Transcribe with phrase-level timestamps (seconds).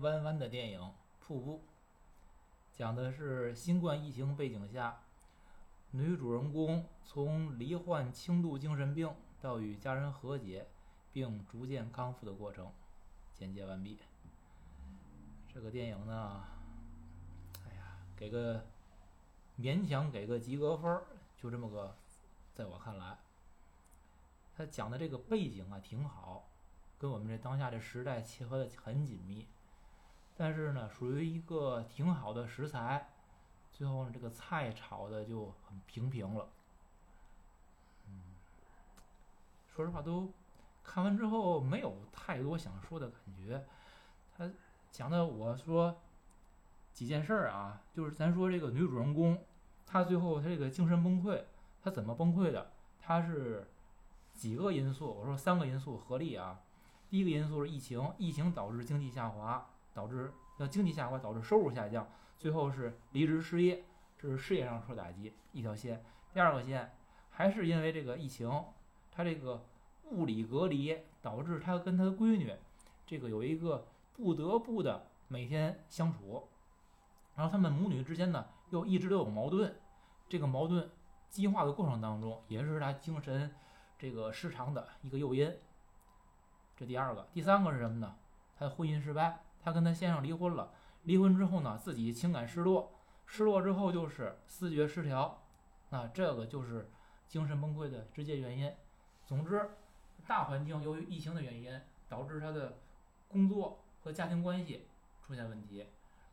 [0.00, 0.80] 弯弯的电影
[1.20, 1.56] 《瀑布》，
[2.72, 4.98] 讲的是新冠疫情背景下，
[5.90, 10.66] 女主人公从罹患轻度精神病到与家人和解，
[11.12, 12.72] 并逐渐康复的过程。
[13.34, 13.98] 简介完毕。
[15.52, 16.44] 这个电影呢，
[17.66, 18.64] 哎呀，给个
[19.58, 21.02] 勉强给个及格分儿，
[21.36, 21.94] 就这么个，
[22.54, 23.18] 在我看来，
[24.56, 26.48] 他讲的这个背景啊挺好，
[26.98, 29.46] 跟我们这当下这时代切合的很紧密。
[30.42, 33.10] 但是呢，属于一个挺好的食材，
[33.70, 36.48] 最后呢，这个菜炒的就很平平了。
[38.08, 38.22] 嗯，
[39.68, 40.32] 说实话，都
[40.82, 43.62] 看完之后没有太多想说的感觉。
[44.34, 44.50] 他
[44.90, 46.00] 讲的，我说
[46.94, 49.44] 几件事儿啊，就是咱说这个女主人公，
[49.84, 51.44] 她最后她这个精神崩溃，
[51.82, 52.72] 她怎么崩溃的？
[52.98, 53.68] 她是
[54.32, 55.12] 几个因素？
[55.12, 56.62] 我说三个因素合力啊。
[57.10, 59.66] 第一个因素是疫情，疫情导致经济下滑。
[59.92, 62.06] 导致要经济下滑，导致收入下降，
[62.38, 63.82] 最后是离职失业，
[64.18, 66.04] 这是事业上受打击一条线。
[66.34, 66.94] 第二个线
[67.30, 68.48] 还是因为这个疫情，
[69.10, 69.64] 他这个
[70.10, 72.54] 物理隔离导致他跟他的闺女
[73.06, 76.46] 这个有一个不得不的每天相处，
[77.34, 79.74] 然后他们母女之间呢又一直都有矛盾，
[80.28, 80.90] 这个矛盾
[81.30, 83.50] 激化的过程当中也是他精神
[83.98, 85.50] 这个失常的一个诱因。
[86.76, 88.14] 这第二个，第三个是什么呢？
[88.58, 89.40] 他的婚姻失败。
[89.62, 90.72] 她跟她先生离婚了，
[91.02, 92.92] 离婚之后呢，自己情感失落，
[93.26, 95.42] 失落之后就是思觉失调，
[95.90, 96.90] 那这个就是
[97.28, 98.72] 精神崩溃的直接原因。
[99.26, 99.70] 总之，
[100.26, 102.78] 大环境由于疫情的原因，导致她的
[103.28, 104.88] 工作和家庭关系
[105.22, 105.86] 出现问题，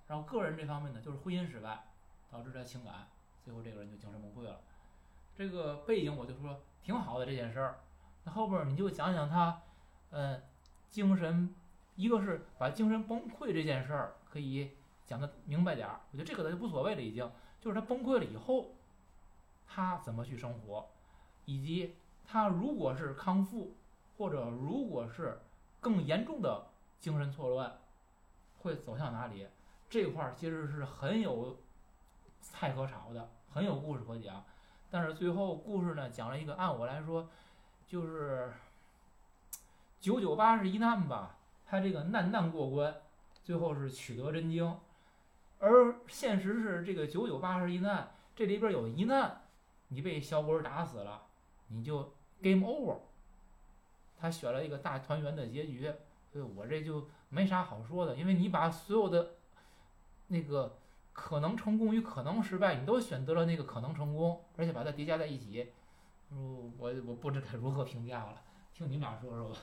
[0.07, 1.85] 然后个人这方面呢，就是婚姻失败，
[2.31, 3.07] 导致她情感，
[3.43, 4.61] 最后这个人就精神崩溃了。
[5.35, 7.79] 这个背景我就说挺好的这件事儿，
[8.23, 9.61] 那后边你就讲讲她，
[10.11, 10.41] 嗯，
[10.89, 11.53] 精神。
[11.97, 14.71] 一个是把精神崩溃这件事儿可以
[15.03, 18.75] 讲的明白点儿，我觉得这个他就无所谓了，已经就是他崩溃了以后，
[19.67, 20.87] 他怎么去生活，
[21.45, 23.75] 以及他如果是康复，
[24.15, 25.41] 或者如果是
[25.79, 26.67] 更严重的
[26.99, 27.79] 精神错乱，
[28.59, 29.47] 会走向哪里？
[29.89, 31.57] 这块儿其实是很有
[32.41, 34.43] 菜可炒的，很有故事可讲。
[34.91, 37.27] 但是最后故事呢，讲了一个按我来说，
[37.87, 38.53] 就是
[39.99, 41.36] 九九八十一难吧。
[41.69, 42.95] 他这个难难过关，
[43.43, 44.79] 最后是取得真经，
[45.59, 49.41] 而现实是这个九九八十一难，这里边有一难，
[49.89, 51.23] 你被小鬼打死了，
[51.67, 52.97] 你就 game over。
[54.19, 55.91] 他选了一个大团圆的结局，
[56.31, 59.31] 所以我这就没啥好说的，因为你把所有的
[60.27, 60.77] 那个
[61.13, 65.71] 可能成功与可能失败，你都选择了那个可能成功，而且把它叠加在一起，
[66.29, 68.41] 我我不知该如何评价了，
[68.73, 69.57] 听你们俩说说吧。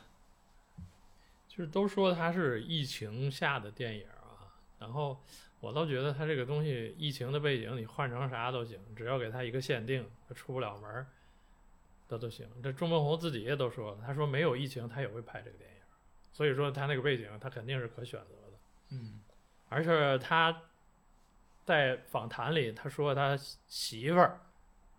[1.54, 4.50] 就是都说它是疫情下的电影啊，
[4.80, 5.22] 然后
[5.60, 11.06] 我倒觉得它这个东西疫情的背景你换成啥都行，只要给它一个限定，它出不了门儿，
[12.08, 12.44] 这都行。
[12.60, 15.76] 这钟孟宏自己也都说了，他说没有疫情他也会拍这个电影，
[16.32, 18.58] 所以说他那个背景他肯定是可选择的。
[18.90, 19.20] 嗯，
[19.68, 20.60] 而且他
[21.64, 23.38] 在访谈里他说他
[23.68, 24.40] 媳妇儿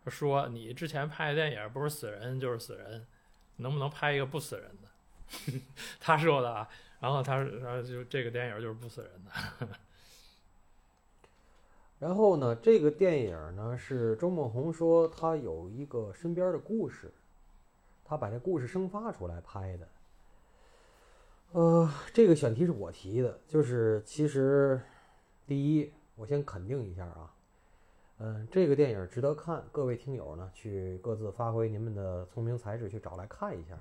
[0.07, 3.05] 说你之前拍的电影不是死人就是死人，
[3.57, 4.84] 能不能拍一个不死人的？
[6.00, 6.69] 他说的啊，
[7.00, 9.68] 然后他然后就这个电影就是不死人的。
[11.97, 17.12] 然后呢，这个电影呢是周梦红说他有一个身边的故事，
[18.03, 19.88] 他把这故事生发出来拍的。
[21.53, 24.81] 呃，这个选题是我提的，就是其实
[25.47, 27.34] 第一，我先肯定一下啊，
[28.18, 33.80] 嗯，这个电影值得看，各位听友呢去各自发挥你们的聪明才智去找来看一下，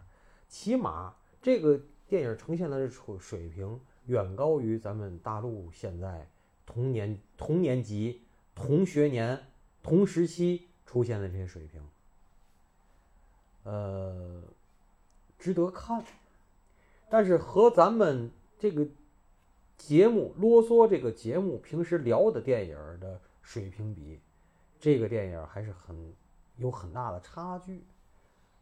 [0.49, 1.15] 起码。
[1.45, 1.79] 这个
[2.09, 6.27] 电影呈现的水水平远高于咱们大陆现在
[6.65, 8.23] 同年同年级、
[8.55, 9.39] 同学年、
[9.83, 11.83] 同时期出现的这些水平，
[13.65, 14.43] 呃，
[15.39, 16.03] 值得看。
[17.11, 18.89] 但是和咱们这个
[19.77, 24.19] 节目啰嗦这个节目平时聊的电影的水平比，
[24.81, 26.15] 这个电影还是很
[26.57, 27.85] 有很大的差距。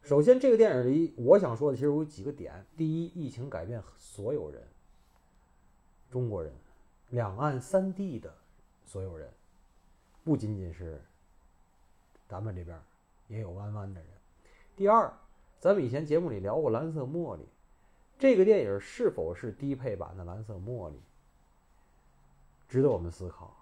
[0.03, 2.65] 首先，这个电影里我想说的其实有几个点。
[2.75, 4.61] 第一，疫情改变所有人，
[6.11, 6.53] 中国人、
[7.11, 8.33] 两岸三地的
[8.83, 9.29] 所有人，
[10.21, 11.01] 不仅仅是
[12.27, 12.77] 咱们这边，
[13.29, 14.09] 也有弯弯的人。
[14.75, 15.09] 第二，
[15.61, 17.43] 咱们以前节目里聊过《蓝色茉莉》，
[18.19, 20.97] 这个电影是否是低配版的《蓝色茉莉》，
[22.67, 23.55] 值得我们思考。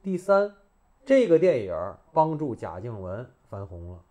[0.00, 0.54] 第三，
[1.04, 1.74] 这个电影
[2.12, 4.04] 帮助贾静雯翻红了。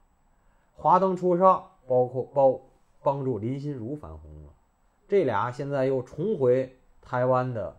[0.76, 2.62] 华灯初上，包括包
[3.02, 4.54] 帮助林心如翻红了，
[5.08, 7.76] 这俩现在又重回台湾的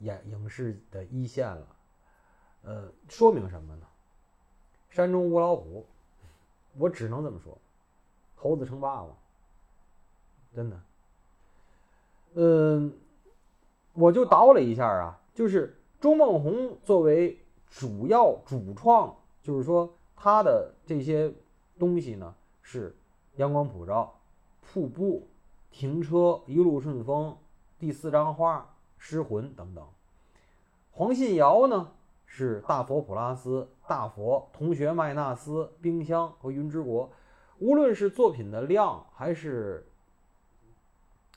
[0.00, 1.66] 演影视的一线了。
[2.62, 3.86] 呃，说明什么呢？
[4.90, 5.84] 山中无老虎，
[6.78, 7.58] 我只能这么说，
[8.34, 9.16] 猴子称霸王，
[10.54, 10.80] 真的。
[12.34, 12.92] 嗯，
[13.92, 17.38] 我就倒了一下啊，就是钟孟宏作为
[17.68, 21.32] 主要主创，就是说他的这些
[21.78, 22.94] 东西呢是
[23.36, 24.14] 阳光普照、
[24.60, 25.26] 瀑布、
[25.70, 27.36] 停车、一路顺风、
[27.78, 29.84] 第四张花、失魂等等。
[30.92, 31.90] 黄信尧呢
[32.26, 37.10] 是大佛普拉斯、大佛、同学麦纳斯、冰箱和云之国，
[37.58, 39.86] 无论是作品的量还是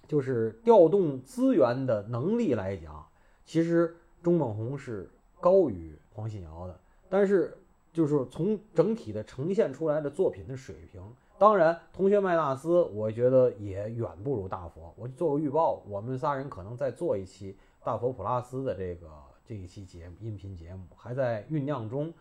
[0.08, 3.06] 就是调动资源的能力来讲，
[3.44, 6.80] 其实钟孟宏是高于黄信尧的。
[7.10, 7.58] 但是
[7.98, 11.02] 就是从整体的呈现出来的作品的水平，
[11.40, 14.94] 当然同学麦纳斯我觉得也远不如大佛。
[14.96, 19.10] 我做个预报，我们仨人可能再做一期大佛普拉斯的这个
[19.44, 22.14] 这一期节目音频节目，还在酝酿中。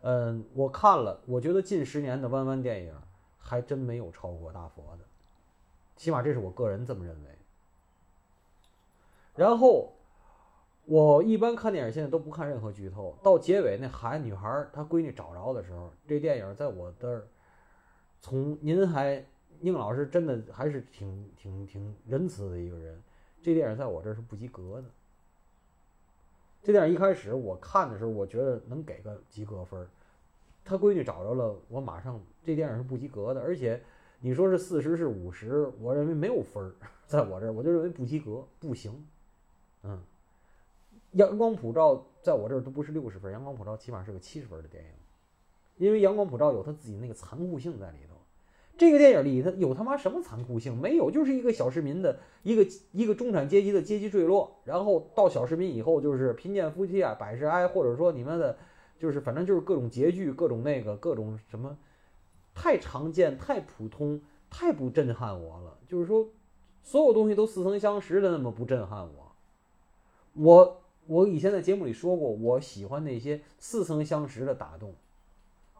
[0.00, 2.92] 嗯，我看了，我觉得近十年的弯弯电影
[3.38, 5.04] 还真没有超过大佛的，
[5.94, 7.28] 起码这是我个人这么认为。
[9.36, 9.92] 然后
[10.90, 17.28] 我一般看电影现在都不看任何剧透，到结尾那孩女孩她闺女找着的时候，这电影在我这儿，
[18.20, 19.24] 从您还
[19.60, 23.00] 宁老师真的还是挺挺挺仁慈的一个人，
[23.40, 24.84] 这电影在我这儿是不及格的。
[26.60, 29.88] 这电影一开始我看的时候，我觉得能给个及格分儿。
[30.64, 33.80] 他闺女找着了，我马上这电影是不及格的，而且
[34.18, 36.74] 你说是四十是五十，我认为没有分儿，
[37.06, 39.06] 在我这儿我就认为不及格，不行。
[39.84, 40.02] 嗯，
[41.12, 44.90] 阳光普照在我这儿都不是六十分，阳光普照起码是个七十分的电影，
[45.76, 48.16] 因为阳光普照有他自己那个残酷性在里头。
[48.78, 50.74] 这个电影里它有他妈什么残酷性？
[50.74, 58.56] 没有，就是一个小市民的一个一个中产阶级的阶级坠落，然后到小市民以后就是贫贱夫妻啊，百事哀，或者说你们的，
[58.98, 61.76] 就是反正就是各种拮据，各种那个各种什么，
[62.54, 64.18] 太常见，太普通，
[64.48, 65.76] 太不震撼我了。
[65.86, 66.26] 就是说，
[66.82, 69.32] 所有东西都似曾相识的那么不震撼我。
[70.32, 70.79] 我
[71.10, 74.94] 我以前在节目里说过，我喜欢那些似曾相识的打动。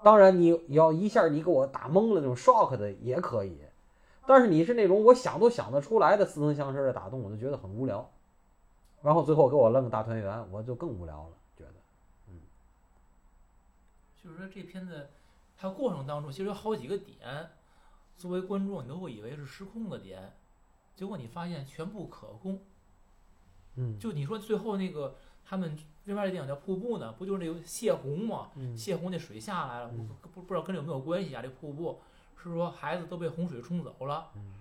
[0.02, 3.56] 当然，你要一下你给我打懵了那种 shock 的也可以，
[4.26, 8.10] 但是你是那种我想都想得出来的似曾相识的打动，我就觉得很无聊。
[9.02, 11.74] 然后最后给我扔个大团圆，我就更无聊了，觉得。
[12.28, 12.40] 嗯
[14.20, 15.10] 就是说这片子
[15.56, 17.50] 它过程当中其实有好几个点，
[18.16, 20.32] 作为观众你都会以为是失控的点，
[20.96, 22.58] 结果你发现全部可控。
[23.76, 28.50] 嗯就你说最后那个他们这边的电影叫《瀑布》呢，不就是那个泄洪吗？
[28.56, 31.42] 嗯泄洪那水下来了，嗯不不不知道跟这有没有关系啊？
[31.42, 32.00] 这瀑布
[32.36, 34.30] 是说孩子都被洪水冲走了。
[34.36, 34.54] 嗯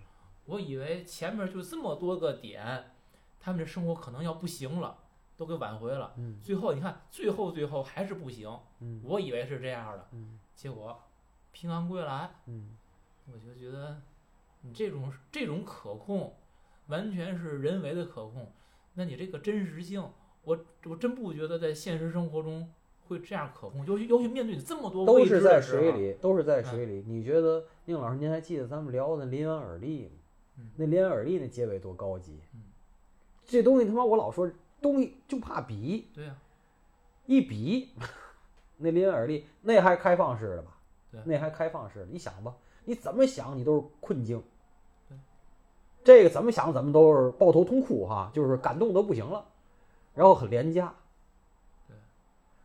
[0.46, 2.92] 我以为前面就这么多个点，
[3.40, 4.98] 他们这生活可能要不行了，
[5.38, 6.14] 都给挽回了。
[6.18, 8.50] 嗯最后你看，最后最后还是不行。
[8.80, 11.00] 嗯我以为是这样的，嗯结果
[11.52, 12.76] 平安归来，嗯
[13.32, 14.02] 我就觉得
[14.62, 16.36] 你这种这种可控，
[16.88, 18.52] 完全是人为的可控。
[19.00, 20.04] 那你这个真实性，
[20.44, 22.70] 我我真不觉得在现实生活中
[23.08, 27.02] 会这样可控，尤其尤其面对这么多都是在水里，都是在水里。
[27.08, 30.12] 你觉得宁老师，您还记得咱们聊的林恩尔利吗？
[30.58, 32.60] 嗯那林恩尔利那结尾多高级嗯！
[33.46, 36.36] 这东西他妈我老说东西就怕比，对呀、
[37.26, 37.94] 一比，
[38.76, 40.78] 那林恩尔利那还开放式的吧
[41.10, 41.22] 对？
[41.24, 44.44] 那还开放式的，你想吧，你怎么想你都是困境对。
[46.04, 49.46] 这个怎么想怎么都是抱头痛哭哈，就是感动的不行了，
[50.14, 50.94] 然后很廉价。
[51.88, 51.96] 对。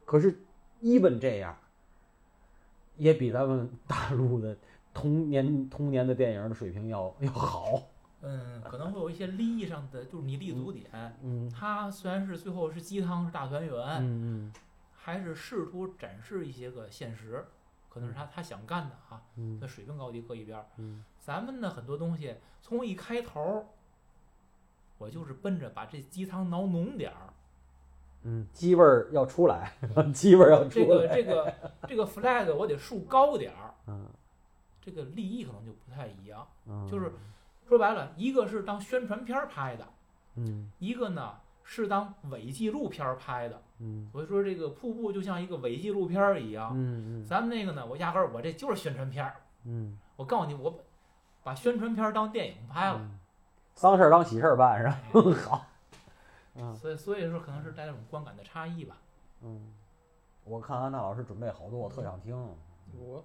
[0.04, 0.40] 可是
[0.82, 1.56] ，even 这样，
[2.96, 4.56] 也比咱们大陆的
[4.92, 7.82] 童年童年的电影的水平要要好。
[8.22, 10.86] 嗯，可能会有一些利益上的，就是你立足点。
[11.22, 14.50] 嗯它虽然是最后是鸡汤是大团圆，嗯
[14.94, 17.44] 还是试图展示一些个现实，
[17.94, 19.22] 可能是他他想干的啊。
[19.36, 23.64] 嗯那水平高低搁一边儿，嗯咱们呢很多东西从一开头，
[24.98, 27.32] 我就是奔着把这鸡汤熬浓点儿，
[28.24, 29.72] 嗯，鸡味儿要出来，
[30.12, 31.22] 鸡味儿要出来这个。
[31.22, 31.54] 这个
[31.88, 34.08] 这个 flag 我得竖高点儿，嗯
[34.80, 36.46] 这个利益可能就不太一样。
[36.66, 37.12] 嗯，就是
[37.66, 39.86] 说白了，一个是当宣传片儿拍的，
[40.36, 43.60] 嗯一个呢是当伪纪录片拍的。
[43.80, 49.34] 嗯我就说这个瀑布就像一个伪纪录片一样，嗯咱们那个呢，我压根儿我这就是宣传片儿。
[49.64, 50.78] 嗯我告诉你，我
[51.42, 53.18] 把宣传片当电影拍了，嗯，
[53.74, 55.00] 丧事儿当喜事儿办是吧？
[55.44, 55.66] 好。
[56.56, 58.96] 嗯所以所以说可能是带这种观感的差异吧。
[59.42, 59.72] 嗯，
[60.44, 62.36] 我看安娜老师准备好多，我特想听。
[62.96, 63.24] 我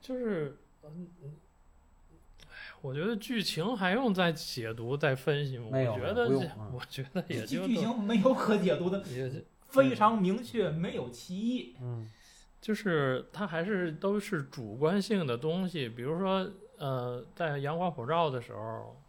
[0.00, 1.30] 就是，嗯嗯，哎，
[2.82, 5.68] 我觉得剧情还用再解读、再分析吗？
[5.72, 6.28] 没有我觉得
[6.72, 9.30] 我觉得也剧就剧情没有可解读的，也
[9.60, 11.76] 非常明确，没有歧义。
[11.80, 12.10] 嗯
[12.58, 19.00] 就是它还是都是主观性的东西，比如说，呃，在阳光普照的时候，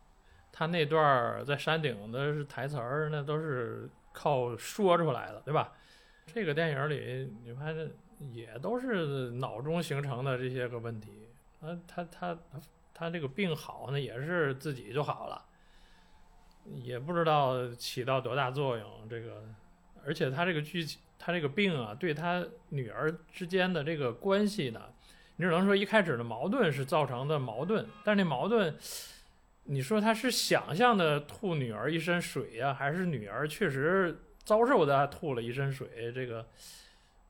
[0.52, 5.74] 他那段儿在山顶的台词儿，那都是靠说出来的，对吧？
[6.28, 7.90] 这个电影里，你发现
[8.32, 11.10] 也都是脑中形成的这些个问题。
[11.62, 12.38] 啊，他他
[12.98, 15.46] 他这个病好呢，也是自己就好了，
[16.66, 19.08] 也不知道起到多大作用。
[19.10, 19.44] 这个，
[20.06, 21.00] 而且他这个剧情。
[21.20, 24.80] 他这个病啊，对他女儿之间的这个关系呢，
[25.36, 28.77] 你只能说一开始的矛盾是造成的矛盾，但是那矛盾，
[29.63, 36.12] 你说他是想象的吐女儿一身水呀、还是女儿确实遭受的吐了一身水？
[36.13, 36.48] 这个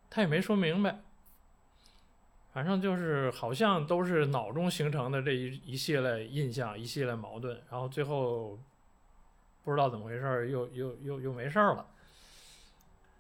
[0.10, 1.00] 他也没说明白。
[2.58, 8.58] 反正就是好像都是脑中形成的这一一系列印象，一系列矛盾，然后最后
[9.64, 11.86] 不知道怎么回事儿，又又又又没事儿了。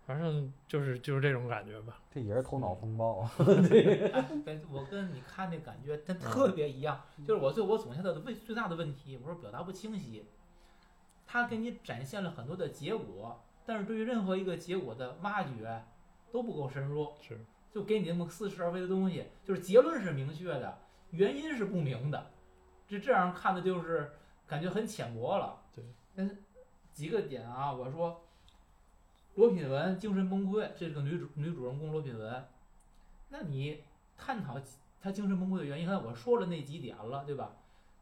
[0.07, 1.99] 反正就是就是这种感觉吧。
[2.11, 3.31] 这也是头脑风暴啊。
[4.11, 6.99] 哎，对我跟你看那感觉，真特别一样。
[7.23, 10.25] 就是我最后我总结的问最大的问题，我说表达不清晰。
[11.27, 15.83] 他给你展现了很多的结果，但是对于任何一个结果的挖掘
[16.31, 17.39] 都不够深入，是，
[17.77, 19.25] 就给你那么似是而非的东西。
[19.43, 20.79] 就是结论是明确的，
[21.11, 22.31] 原因是不明的。
[22.87, 24.11] 这这样看的就是
[24.47, 25.61] 感觉很浅薄了。
[25.73, 25.83] 对，
[26.15, 26.37] 但是
[26.91, 28.23] 几个点啊，我说。
[29.35, 32.43] 罗品文精神崩溃，这个女主女主人公罗品文，
[33.29, 33.83] 那你
[34.17, 34.59] 探讨
[34.99, 37.55] 她精神崩溃的原因，刚才我说了那几点了，对吧？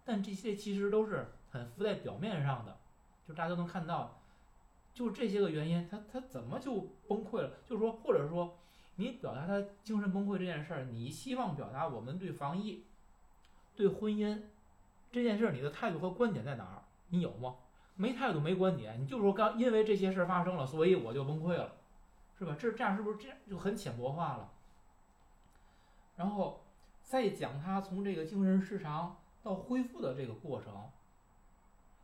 [0.05, 2.77] 但这些其实都是很浮在表面上的，
[3.27, 4.21] 就大家都能看到，
[4.93, 7.51] 就这些个原因，她她怎么就崩溃了？
[7.65, 8.57] 就是说，或者说
[8.95, 12.85] 你表达他精神崩溃这件事儿，你希望表达我们对防疫、
[13.75, 14.41] 对婚姻
[15.11, 16.83] 这件事儿，你的态度和观点在哪儿？
[17.09, 17.55] 你有吗？
[17.95, 21.75] 没态度，没观点，你就说刚因为这些事儿发生了，所以我就崩溃了，
[22.37, 22.55] 是吧？
[22.59, 24.51] 这这样是不是这样就很浅薄化了？
[26.15, 26.65] 然后
[27.01, 30.89] 再讲他从这个精神失常到恢复的这个过程，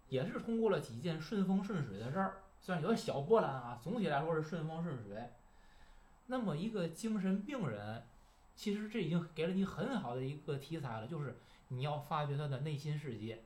[0.09, 5.29] 也是通过了几件顺风顺水的事儿，虽然有点小波澜啊，总体来说是顺风顺水。
[6.31, 8.07] 那么一个精神病人，
[8.55, 13.43] 其实这已经给了你很好的一个题材了，就是你要发掘他的内心世界。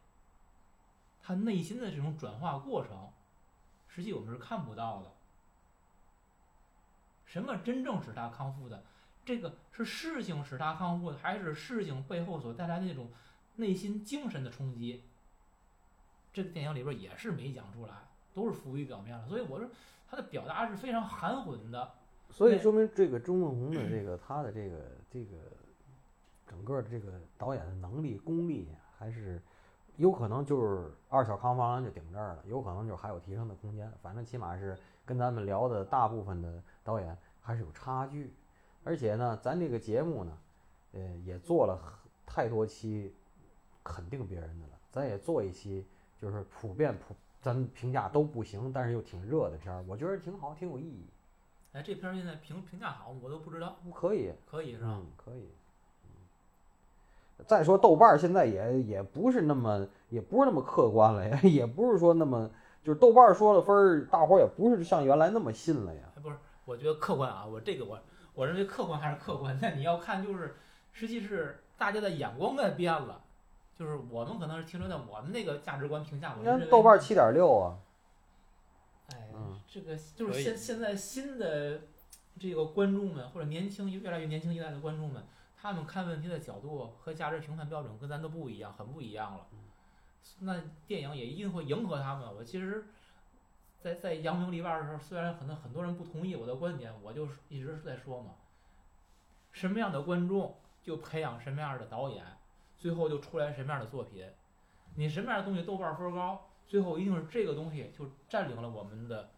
[1.23, 3.09] 他内心的这种转化过程，
[3.87, 5.11] 实际我们是看不到的。
[7.25, 8.83] 什么真正使他康复的？
[9.25, 13.09] 这个是事情使他康复的，还是事情背后所带来的那种
[13.55, 15.03] 内心精神的冲击？
[16.31, 17.95] 这个电影里边也是没讲出来，
[18.31, 19.27] 都是浮于表面了。
[19.27, 19.67] 所以我说
[20.07, 21.95] 他的表达是非常含混的。
[22.29, 24.77] 所以说明这个钟孟宏的 这个他的这个
[25.09, 25.37] 这个
[26.47, 28.67] 整个的这个导演的能力功力
[28.97, 29.41] 还是。
[29.97, 33.89] 有可能就是二小康方案就顶这儿了，有可能就是还有提升的空间。
[34.01, 38.33] 反正起码是跟咱们聊的大部分的导演还是有差距。
[38.83, 40.37] 而且呢，咱这个节目呢，
[40.91, 41.79] 呃，也做了
[42.25, 43.15] 太多期
[43.85, 45.87] 肯定别人的了，咱也做一期
[46.19, 51.05] 就是普遍普咱评价都不行，但是又挺热的片儿，我觉得挺好，挺有意义。
[51.75, 53.75] 哎，这片儿现在评评价好，我都不知道。
[53.93, 54.87] 可以，可以是吧？
[54.91, 55.49] 嗯，可以。
[57.45, 62.49] 再说豆瓣儿现在也也不是那么也不是那么客观了呀， 也不是说那么
[62.81, 66.03] 就是豆瓣儿说的分儿，大伙儿也不是像原来那么信了呀。
[66.23, 67.99] 不是，我觉得客观啊，我这个我
[68.33, 70.55] 我认为客观还是客观， 但你要看就是
[70.93, 73.21] 实际是大家的眼光在变了，
[73.77, 77.84] 就是我们可能是停留在我们那个价值观评价，我你看豆瓣七点六啊，哎
[79.35, 81.81] 嗯，这个就是现现在新的
[82.39, 85.23] 这个观众们或者年轻越来越年轻一代的观众们。
[85.57, 89.47] 他们看问题的角度和价值评判标准跟咱都不一样，很不一样了。
[90.41, 92.35] 那电影也一定会迎合他们。
[92.35, 92.85] 我其实，
[93.79, 98.35] 在在扬名立万的时候，虽然可能很多人不同意我的观点，我就一直是在说嘛，
[99.53, 102.23] 什么样的观众就培养什么样的导演，
[102.77, 104.29] 最后就出来什么样的作品。
[104.93, 109.29] 你什么样的东西豆瓣分高，最后一定是这个东西就占领了我们的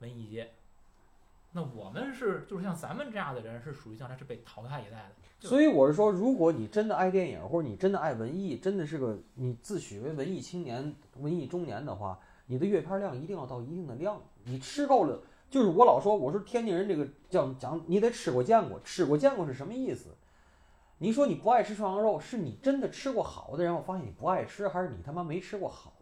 [0.00, 0.50] 文艺界。
[1.52, 5.48] 那我们是就是像咱们这样的人，是属于将来是被淘汰一代的。
[5.48, 14.18] 所以我是说，如果你真的爱电影，或者你真的爱文艺，真的是个你自诩为文艺青年、文艺中年的话，你的阅片量一定要到一定的量。
[14.44, 20.06] 你吃够了，就是我老说，我说天津人这个叫讲，你得吃过见过，吃过见过是什么意思？
[20.98, 25.92] 你说你不爱吃涮羊肉，是你真的吃过好的，然后发现你不爱吃，还是你他妈没吃过好？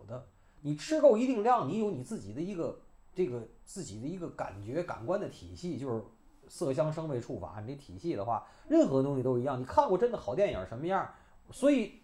[0.62, 2.80] 你吃够一定量，你有你自己的一个
[3.14, 6.02] 这个自己的一个感觉、感官的体系，就是
[6.48, 9.60] 色香声味触法，你这体系的话，任何东西都一样。
[9.60, 11.08] 你看过真的好电影什么样？
[11.50, 11.94] 所以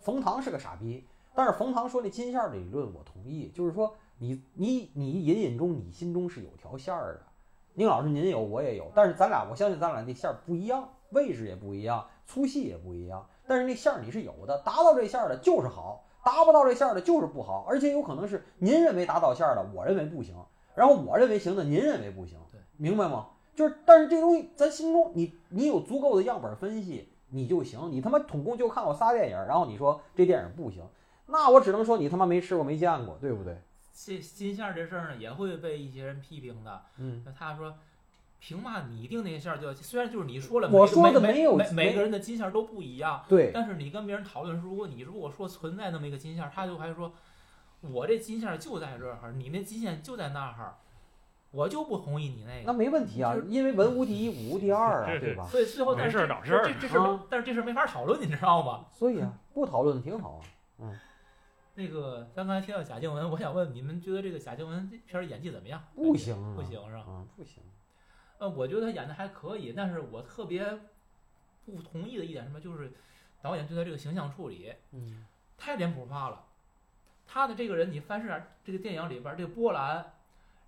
[0.00, 7.22] 冯唐是个傻逼，但是冯唐说那金线的理论我同意，就是说你你你隐隐中你心中是有条线儿的。
[7.74, 13.26] 宁老师您有我也有，但是咱俩我相信咱俩那线儿不一样，位置也不一样，粗细也不一样。
[13.46, 20.34] 但是那线儿你是有的，达到这线儿的就是好，达不到这线儿的就是不好，而且有可能是您认为达到线儿的，我认为不行，
[20.74, 23.28] 然后我认为行的，您认为不行，对，明白吗？
[23.54, 27.90] 就是，但是这东西咱心中你你有足够的样本分析，你就行。
[27.90, 30.82] 你他妈统共就看过仨电影，然后你说这电影不行，
[31.26, 33.60] 那我只能说你他妈没吃过没见过，对不对？
[33.94, 36.80] 这金线儿这事儿呢，也会被一些人批评的。
[36.96, 37.74] 嗯，那他说，
[38.44, 39.72] 凭嘛你定那个线儿就？
[39.72, 47.12] 虽然就是你说了，我每个每说的没有每每没个人的金线儿都不一样，对，但是你跟别人讨论，如果你如果说存在那么一个金线儿，他就还说，
[47.82, 50.74] 我这金线儿就在这儿，你那金线就在那儿，
[51.52, 52.72] 我就不同意你那个那。
[52.72, 55.46] 没问题啊就是，因为文无第一，武无第二啊，对吧？
[55.46, 58.86] 所以最后，但是这事儿找事儿这这事儿没啊，但是这事儿没法讨论，你知道吗？
[58.92, 60.42] 所以啊，不讨论挺好啊。
[60.80, 60.98] 嗯
[61.74, 65.80] 那个咱刚才提到贾静雯，我想问你们觉得这个贾静雯这片儿演技怎么样？
[65.94, 67.04] 不行啊，不行是吧？
[67.06, 67.62] 嗯，不行。
[68.42, 70.66] 呃，我觉得他演的还可以，但是我特别
[71.64, 72.92] 不同意的一点什么，就是
[73.40, 75.24] 导演对他这个形象处理嗯
[75.56, 76.44] 太脸谱化了。
[77.24, 80.14] 他的这个人，你凡是这个电影里边这个波澜，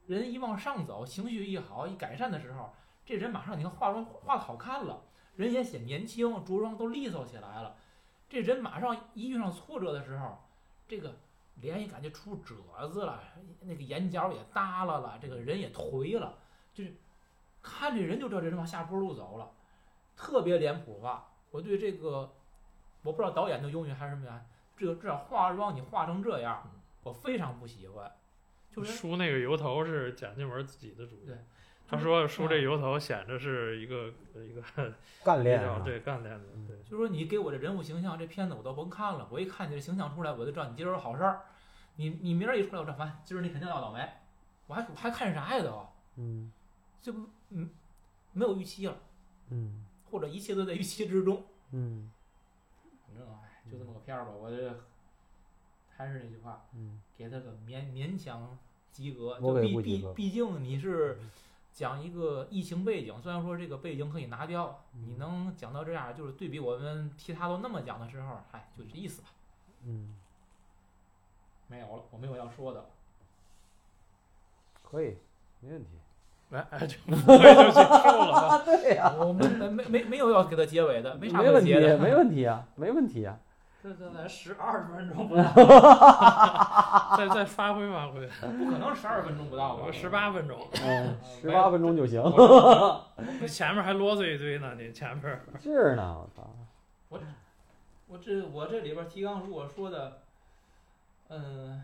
[0.07, 2.73] 人一往上走，情绪一好，一改善的时候，
[3.05, 5.03] 这人马上你看化妆化的好看了，
[5.35, 7.77] 人也显年轻，着装都利索起来了。
[8.29, 10.39] 这人马上一遇上挫折的时候，
[10.87, 11.17] 这个
[11.57, 12.55] 脸也感觉出褶
[12.89, 13.21] 子了，
[13.63, 16.39] 那个眼角也耷拉了，这个人也颓了，
[16.73, 16.95] 就是
[17.65, 19.51] 看这人就知道这人往下坡路走了，
[20.15, 21.31] 特别脸谱化。
[21.51, 22.35] 我对这个，
[23.03, 24.45] 我不知道导演的用意还是什么呀，
[24.77, 26.71] 这个至少化妆你化成这样，
[27.03, 28.13] 我非常不喜欢。
[28.71, 31.39] 就是梳那个油头是贾静雯自己的主意对。
[31.87, 34.63] 他说梳这油头显着是一个一个
[35.23, 36.77] 干练啊，对干练的，对。
[36.83, 41.43] 就是说你给我这人物形象，这片子我都甭看了，我一看你这形象出来，我就知道你今儿有好事儿。
[41.97, 44.07] 你你明儿一出来，我这烦，今儿你肯定要倒霉。
[44.67, 46.51] 我还我还看啥呀都，嗯
[47.01, 47.13] 就
[47.55, 47.71] 嗯
[48.33, 48.97] 没有预期了，
[49.49, 51.43] 嗯或者一切都在预期之中。
[51.71, 52.11] 嗯
[53.07, 54.81] 反正哎，就这么个片儿吧，我这
[55.97, 58.59] 还是那句话，嗯，给他个勉勉强
[58.93, 59.41] 及格。
[59.41, 61.19] 就毕毕毕竟你是
[61.73, 69.29] 讲一个疫情背景，虽然说这个背景可以拿掉，嗯你能讲到这样，就是对比我们其他都那么讲的时候，嗨，就这意思吧。
[69.85, 70.17] 嗯，
[71.69, 72.91] 没有了，我没有要说的了。
[74.83, 75.17] 可以，
[75.61, 75.91] 没问题。
[76.55, 77.17] 来，哎，就就
[77.73, 81.99] 结束了 对呀，我们没没没没有要给他结尾的，没啥没问题可结，的。
[81.99, 83.39] 没问题啊，没问题啊。
[83.83, 85.43] 这这才十二十分钟不到，
[87.19, 89.93] 再再发挥发挥，不可能十二分钟不到吧？
[89.93, 92.23] 十八分钟，嗯，十八分钟就行。
[93.43, 96.51] 你前面还啰嗦一堆呢，你前面是呢，我操。
[98.07, 100.19] 我这我这里边提纲如果说的，
[101.29, 101.83] 嗯，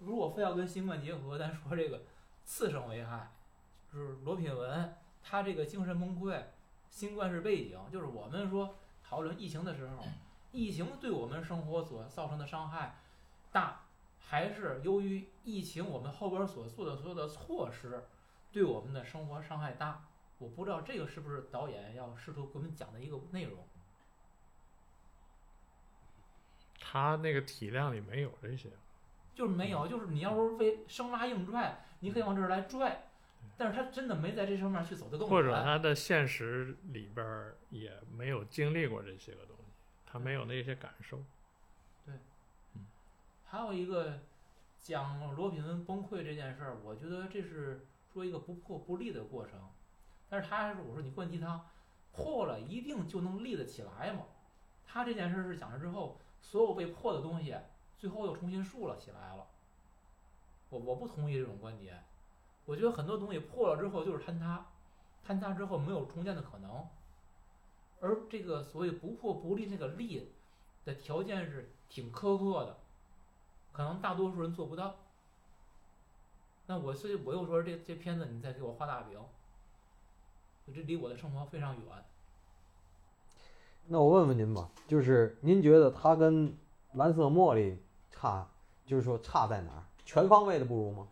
[0.00, 2.02] 如果非要跟新冠结合，咱说这个
[2.44, 3.30] 次生危害，
[3.92, 6.42] 就是罗品文他这个精神崩溃，
[6.90, 10.04] 新冠是背景，就是我们说讨论疫情的时候，
[10.52, 12.96] 疫情对我们生活所造成的伤害
[13.52, 13.82] 大，
[14.18, 18.04] 还是由于疫情我们后边所做的所有的措施
[18.50, 20.04] 对我们的生活伤害大？
[20.38, 23.58] 我不知道这个是不是导演要试图给我们讲的一个内容。
[26.80, 28.70] 他那个体量里没有这些。
[29.40, 33.04] 就是没有，就是你要是为生拉硬拽，你可以往这儿来拽，
[33.56, 35.64] 但是他真的没在这上面去走得更或者远。
[35.64, 39.72] 他的现实里边儿也没有经历过这些个东西，
[40.04, 41.24] 他没有那些感受。
[42.04, 42.16] 对，
[42.74, 42.84] 嗯
[43.46, 44.18] 还有一个
[44.78, 49.58] 讲罗品文崩溃这件事儿，我觉得这是说一个不破不立的过程，
[50.28, 51.66] 但是他还是我说你灌鸡汤，
[52.12, 54.24] 破了一定就能立得起来吗？
[54.86, 57.56] 他这件事儿是讲了之后，所有被破的东西
[58.00, 59.46] 最后又重新竖了起来了。
[60.70, 62.02] 我我不同意这种观点，
[62.64, 64.66] 我觉得很多东西破了之后就是坍塌，
[65.26, 66.86] 坍塌之后没有重建的可能，
[68.00, 70.32] 而这个所谓不破不立这个立
[70.86, 72.78] 的条件是挺苛刻的。
[73.72, 74.96] 可能大多数人做不到。
[76.66, 79.20] 那我所以我又说这这片子你再给我画大饼，
[80.72, 81.84] 这离我的生活非常远。
[83.88, 86.56] 那我问问您吧，就是您觉得它跟
[86.92, 87.76] 蓝色茉莉
[88.20, 88.46] 差，
[88.84, 89.82] 就是说差在哪儿？
[90.04, 91.08] 全方位的不如吗？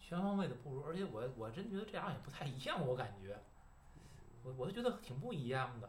[0.00, 3.38] 全方位的不如，而且我我真觉得这俩也不太一样，我感觉，
[4.42, 5.88] 我我都觉得挺不一样的。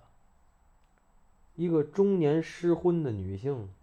[1.56, 3.74] 一个中年失婚的女性，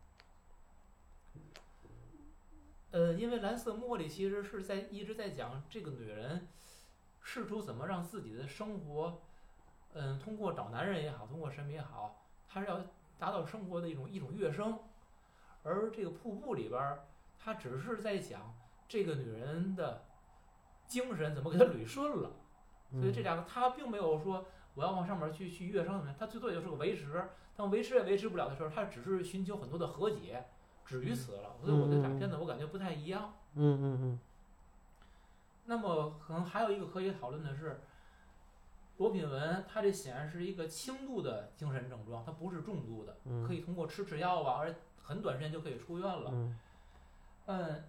[2.92, 6.46] 呃，因为蓝色茉莉其实是在一直在讲这个女人
[7.22, 9.20] 试图怎么让自己的生活，
[9.94, 12.80] 嗯，通过找男人也好，通过什么也好，她是要
[13.18, 14.78] 达到生活的一种一种跃升，
[15.62, 17.04] 而这个瀑布里边儿，
[17.38, 18.54] 他只是在讲
[18.88, 20.04] 这个女人的
[20.86, 22.32] 精神怎么给她捋顺了。
[22.92, 27.24] 所以这嗯两个他并没有说我要往上面去去跃升什么，他最多也就是个维持，
[27.56, 30.44] 但维持也维持不了的时候，他只是寻求很多的和解，
[30.84, 31.56] 止于此了。
[31.60, 33.34] 所以我对这俩片子我感觉不太一样。
[33.54, 34.20] 嗯嗯嗯
[35.66, 37.80] 那么可能还有一个可以讨论的是，
[38.96, 44.76] 罗品文他这显然是一个轻度的精神症状，他不是重度的，嗯，可以通过吃吃药啊，而且
[45.10, 46.30] 很短时间就可以出院了。
[46.32, 46.56] 嗯
[47.46, 47.84] 嗯，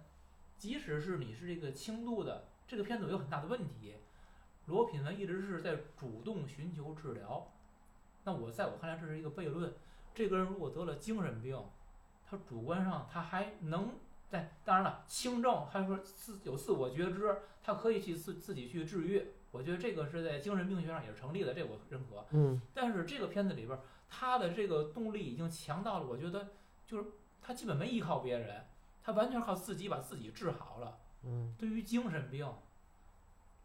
[0.58, 3.94] 即使是你是这个轻度的，这个片子有很大的问题。
[4.66, 7.52] 罗品文一直是在主动寻求治疗，
[8.24, 9.72] 那我在我看来这是一个悖论。
[10.12, 11.56] 这个人如果得了精神病，
[12.28, 13.90] 他主观上他还能
[14.28, 19.24] 在，当然了，轻症还说自有自我觉知，他可以去自自己去治愈。
[19.52, 22.24] 我觉得这个是在精神病学上也是成立的，这我认可。
[22.30, 26.48] 嗯但是这个片子里边儿，他的这个动力已经强到了，我觉得
[26.92, 28.66] 就是他基本没依靠别人，
[29.02, 30.98] 他完全靠自己把自己治好了。
[31.24, 32.46] 嗯对于精神病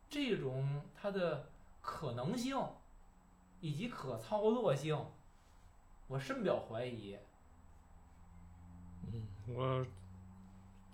[0.09, 1.49] 这种它的
[1.81, 2.57] 可能性
[3.59, 4.97] 以及可操作性，
[6.07, 7.17] 我深表怀疑。
[9.11, 9.85] 嗯，我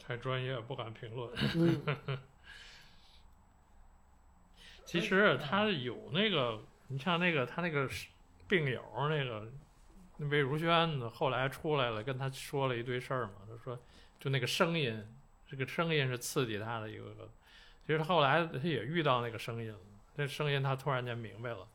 [0.03, 1.31] 太专业不敢评论。
[1.53, 2.17] 嗯
[4.83, 7.87] 其实他有那个，你像那个他那个
[8.47, 9.51] 病友那个
[10.17, 13.33] 那魏如萱呢，后来出来了，跟他说了一堆事儿嘛。
[13.47, 13.79] 他说，
[14.19, 15.03] 就那个声音，
[15.47, 17.29] 这个声音是刺激他的一个。
[17.85, 19.79] 其实他后来他也遇到那个声音了，
[20.15, 21.67] 这声音他突然间明白了，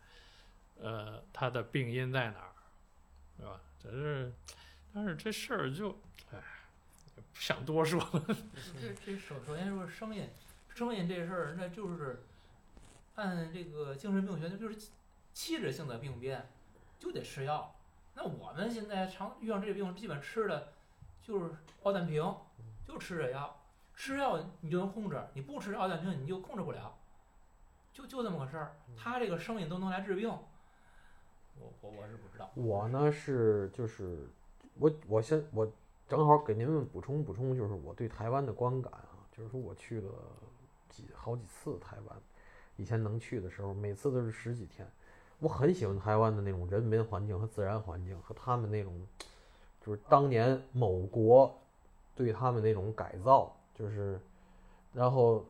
[0.81, 2.53] 呃，他的病因在哪儿，
[3.37, 3.61] 对吧？
[3.83, 4.33] 只是，
[4.95, 5.91] 但是这事儿就，
[6.33, 6.39] 哎，
[7.17, 8.25] 不想多说了。
[8.81, 10.29] 这这首首先说声音，
[10.75, 12.23] 声音这事儿，那就是
[13.17, 14.77] 按这个精神病学，那就是
[15.35, 16.49] 器质性的病变，
[16.99, 17.75] 就得吃药。
[18.21, 20.73] 那我们现在常遇上这个病，基本吃的
[21.23, 21.55] 就是
[21.85, 22.35] 奥氮平，
[22.85, 23.57] 就吃这药，
[23.95, 26.99] 吃药你就能控制，你不吃奥氮平你就控制不了，
[27.93, 28.75] 就就这么个事儿。
[28.97, 32.51] 他这个声音都能来治病，我我我是不知道。
[32.57, 34.29] 我呢是就是
[34.75, 35.71] 我我先我
[36.09, 40.11] 正好给您们补充补充，就是我对台湾的观感啊，就是说我去了
[40.89, 42.17] 几好几次台湾，
[42.75, 44.85] 以前能去的时候，每次都是十几天。
[45.41, 49.07] 我很喜欢台湾的那种人文环境和自然环境，和他们那种
[49.81, 51.57] 就是当年某国
[52.15, 54.21] 对他们那种改造，就是
[54.93, 55.45] 然后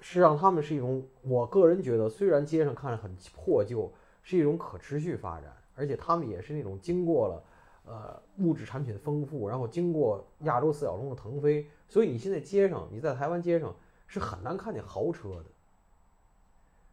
[0.00, 3.90] 是让他们是一种，我个人觉得虽然街上看着很破旧，
[4.22, 7.42] 是一种可持续发展，而且他们也是那种经过了
[7.86, 13.74] 呃物质产品丰富，然后经过亚洲四小龙的腾飞，所以你现在街上你在台湾街上
[14.06, 15.44] 是很难看见豪车的，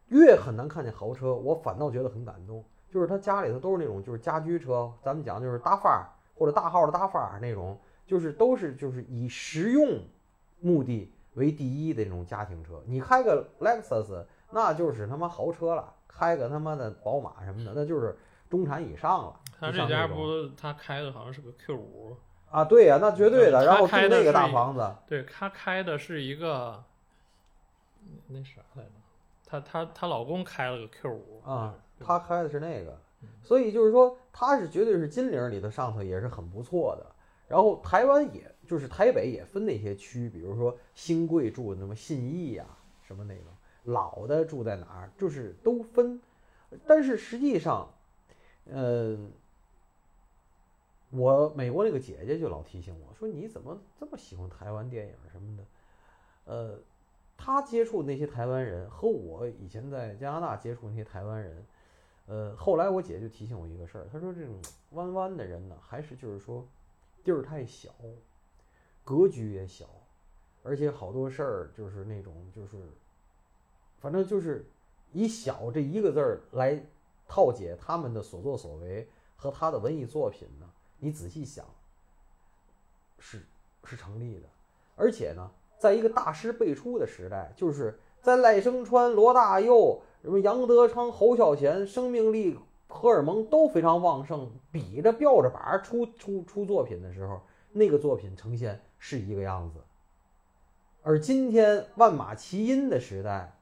[0.08, 10.00] 越很难看见豪车，我反倒觉得很感动，就是他家里头都是那种就是家居车，咱们讲就是大范儿或者大号的大范儿那种，就是都是就是以实用
[10.60, 12.82] 目的为第一的那种家庭车。
[12.86, 18.16] 你开个 Lexus，那就是他妈豪车了；开个他妈的宝马什么的，那就是
[18.48, 19.40] 中产以上了。
[19.60, 22.16] 他这家不，他开的好像是个 Q 五，
[22.50, 23.66] 啊，对呀、那绝对的。
[23.66, 26.82] 然后住开那个大房子，对他开的是一个
[28.28, 28.90] 那啥来着？
[29.48, 37.06] 她她她老公开了个 Q 五啊，她开的是那个嗯，所以就是说，她是绝对是金陵里头上头也是很不错的。
[37.48, 42.66] 然后台湾也就是台北也分那些区，比如说新贵住的什么信义呀、
[43.02, 43.44] 什么那种
[43.84, 46.20] 老的住在哪儿，就是都分。
[46.86, 47.90] 但是实际上，
[48.66, 49.32] 嗯、
[51.10, 55.64] 我美国那个姐姐就老提醒我说：“你怎么这么喜欢台湾电影什么的？”
[56.44, 56.78] 呃，
[57.40, 61.64] 他接触那些台湾人和我以前在加拿大接触那些台湾人，
[62.26, 66.66] 呃，后来我姐就提醒我一个事儿，她说这种弯弯的人呢，还是就是说
[67.22, 67.94] 地儿太小，
[69.04, 69.86] 格局也小，
[70.64, 72.76] 而且好多事儿就是那种就是，
[74.00, 74.68] 反正就是
[75.12, 76.84] 以小这一个字儿来
[77.28, 81.64] 套解他们的所作所为和他的文艺作品呢，你仔细想，
[83.18, 83.42] 是
[83.84, 84.48] 是成立的，
[84.96, 97.40] 而且呢，在一个大师辈出的时代，就是在赖声川、罗大佑、什么杨德昌、侯孝贤，生命力、荷尔蒙都非常旺盛，比着吊着板儿出出出作品的时候，
[97.72, 99.78] 那个作品呈现是一个样子。
[101.02, 103.54] 而今天万马齐喑的时代，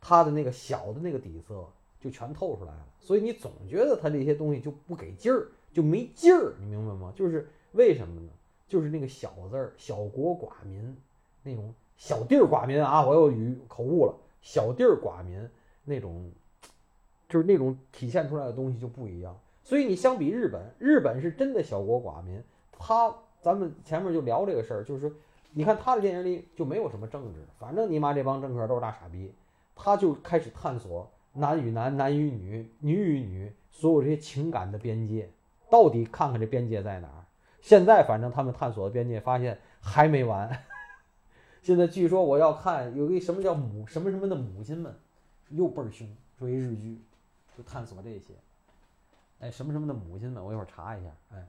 [0.00, 1.66] 他的那个小的那个底色
[1.98, 7.12] 就全透出来了，所以你总觉得他这些东西就不给劲儿，就没劲儿，你明白吗？
[7.16, 8.28] 就是为什么呢？
[8.68, 10.96] 就是那个小字儿，小国寡民，
[11.42, 15.48] 那种小地儿寡民啊，我又语口误了，小地儿寡民
[15.84, 16.30] 那种，
[17.28, 19.38] 就是那种体现出来的东西就不一样。
[19.62, 25.12] 所以你相比日本，日本是真的小国寡民，他咱们前面就聊这个事儿，就是，
[25.52, 29.32] 你看他的电影里就没有什么政治，反正你妈这帮政客都是大傻逼，
[29.74, 35.28] 他就开始探索男与男、男与女、女与女所有这些情感的边界，
[35.70, 37.25] 到底看看这边界在哪儿。
[37.66, 40.64] 现在反正他们探索的边界，发现还没完。
[41.64, 44.94] 现在据说我要看有一什么叫母什么什么的母亲们，
[45.48, 46.06] 又倍儿凶，
[46.38, 47.02] 说一日剧，
[47.58, 48.34] 就探索这些。
[49.40, 51.10] 哎，什么什么的母亲们，我一会儿查一下。
[51.34, 51.44] 哎，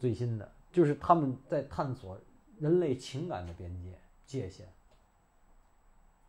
[0.00, 2.18] 最新的就是他们在探索
[2.58, 3.92] 人类情感的边界
[4.26, 4.66] 界限，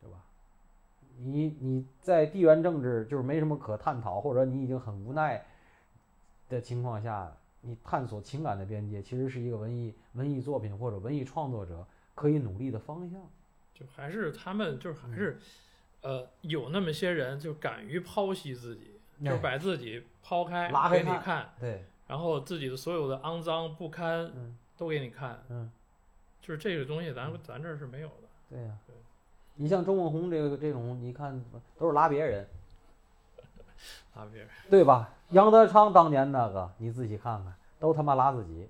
[0.00, 0.22] 对吧？
[1.18, 5.44] 你你在地缘政治就是没什么可探讨，或者你已经很无奈
[6.48, 13.20] 的情况下，你探索情感的边界，其实是一个文艺文艺作品或者文艺创作者可以努力的方向。
[13.74, 15.38] 就还是他们就是还是，
[16.02, 24.56] 呃，有那么些人就敢于剖析自己，就是把自己抛开拉给你看，对，然后自己的所有的肮脏不堪嗯。
[24.80, 25.70] 都给你看，嗯，
[26.40, 28.28] 就是这个东西咱嗯咱这儿是没有的。
[28.48, 28.96] 对呀、对。
[29.56, 31.38] 你像周梦红这个这种，你看
[31.76, 32.48] 都是拉别人，
[34.14, 35.10] 啊，别人对吧？
[35.30, 38.68] 杨德昌当年那个，你自己看看，都他妈拉自己。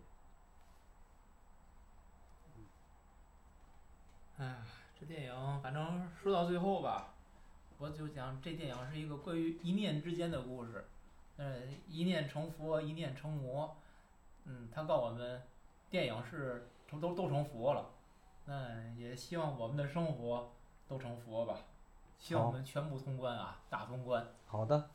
[4.39, 4.57] 哎，
[4.99, 7.15] 这电影反正说到最后吧，
[7.79, 10.87] 我就讲这电影是一个关于一念之间的故事。
[11.39, 13.77] 嗯，一念成佛，一念成魔。
[14.45, 15.43] 嗯，他告诉我们，
[15.89, 17.87] 电影是成都都成佛了。
[18.47, 20.51] 嗯也希望我们的生活
[20.89, 21.55] 都成佛吧。
[22.19, 24.27] 希望我们全部通关啊，大通关。
[24.47, 24.91] 好的，